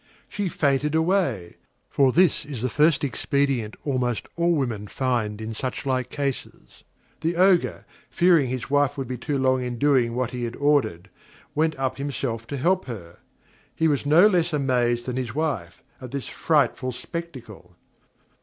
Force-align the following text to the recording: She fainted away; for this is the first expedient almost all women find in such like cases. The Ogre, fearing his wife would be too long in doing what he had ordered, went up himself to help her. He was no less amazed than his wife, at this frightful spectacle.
She 0.27 0.49
fainted 0.49 0.95
away; 0.95 1.57
for 1.87 2.11
this 2.11 2.43
is 2.43 2.63
the 2.63 2.71
first 2.71 3.03
expedient 3.03 3.75
almost 3.85 4.27
all 4.35 4.53
women 4.55 4.87
find 4.87 5.39
in 5.39 5.53
such 5.53 5.85
like 5.85 6.09
cases. 6.09 6.83
The 7.19 7.35
Ogre, 7.35 7.85
fearing 8.09 8.47
his 8.49 8.67
wife 8.67 8.97
would 8.97 9.07
be 9.07 9.19
too 9.19 9.37
long 9.37 9.61
in 9.61 9.77
doing 9.77 10.15
what 10.15 10.31
he 10.31 10.45
had 10.45 10.55
ordered, 10.55 11.11
went 11.53 11.77
up 11.77 11.99
himself 11.99 12.47
to 12.47 12.57
help 12.57 12.85
her. 12.85 13.19
He 13.75 13.87
was 13.87 14.03
no 14.03 14.25
less 14.25 14.53
amazed 14.53 15.05
than 15.05 15.17
his 15.17 15.35
wife, 15.35 15.83
at 16.01 16.09
this 16.09 16.27
frightful 16.27 16.93
spectacle. 16.93 17.75